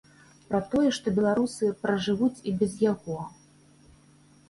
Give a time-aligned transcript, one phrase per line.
[0.47, 3.19] Пра тое, што беларусы пражывуць і без яго.